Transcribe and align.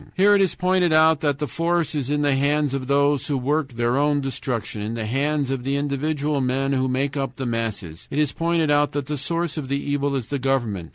Here 0.17 0.33
it 0.33 0.41
is 0.41 0.55
pointed 0.55 0.91
out 0.91 1.19
that 1.19 1.37
the 1.37 1.45
force 1.45 1.93
is 1.93 2.09
in 2.09 2.23
the 2.23 2.33
hands 2.33 2.73
of 2.73 2.87
those 2.87 3.27
who 3.27 3.37
work 3.37 3.73
their 3.73 3.97
own 3.97 4.19
destruction, 4.19 4.81
in 4.81 4.95
the 4.95 5.05
hands 5.05 5.51
of 5.51 5.63
the 5.63 5.75
individual 5.77 6.41
men 6.41 6.73
who 6.73 6.87
make 6.87 7.15
up 7.15 7.35
the 7.35 7.45
masses; 7.45 8.07
it 8.09 8.17
is 8.17 8.31
pointed 8.31 8.71
out 8.71 8.93
that 8.93 9.05
the 9.05 9.15
source 9.15 9.57
of 9.57 9.67
the 9.67 9.77
evil 9.79 10.15
is 10.15 10.25
the 10.29 10.39
government. 10.39 10.89